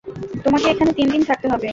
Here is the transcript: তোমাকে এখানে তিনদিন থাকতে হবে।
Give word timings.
তোমাকে 0.43 0.67
এখানে 0.69 0.91
তিনদিন 0.93 1.21
থাকতে 1.29 1.47
হবে। 1.49 1.67